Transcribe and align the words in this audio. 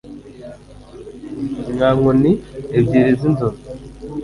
Nka 1.73 1.89
nkoni 1.97 2.31
ebyiri 2.77 3.11
zinzovu 3.19 3.59